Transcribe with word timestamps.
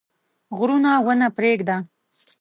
غرونه 0.57 0.91
ونه 1.05 1.27
پرېږده. 1.37 1.75